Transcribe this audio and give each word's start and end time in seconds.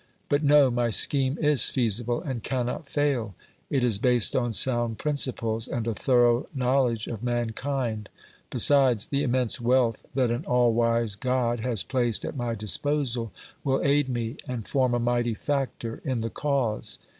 But 0.29 0.43
no, 0.43 0.71
my 0.71 0.89
scheme 0.89 1.37
is 1.39 1.69
feasible 1.69 2.21
and 2.21 2.41
cannot 2.41 2.89
fail; 2.89 3.35
it 3.69 3.83
is 3.83 3.99
based 3.99 4.35
on 4.35 4.51
sound 4.51 4.97
principles 4.97 5.67
and 5.67 5.85
a 5.85 5.93
thorough 5.93 6.47
knowledge 6.55 7.05
of 7.07 7.21
mankind; 7.21 8.09
besides, 8.49 9.05
the 9.05 9.21
immense 9.21 9.61
wealth 9.61 10.03
that 10.15 10.31
an 10.31 10.43
all 10.45 10.73
wise 10.73 11.15
God 11.15 11.59
has 11.59 11.83
placed 11.83 12.25
at 12.25 12.35
my 12.35 12.55
disposal 12.55 13.31
will 13.63 13.79
aid 13.83 14.09
me 14.09 14.37
and 14.47 14.67
form 14.67 14.95
a 14.95 14.99
mighty 14.99 15.35
factor 15.35 16.01
in 16.03 16.21
the 16.21 16.31
cause. 16.31 16.97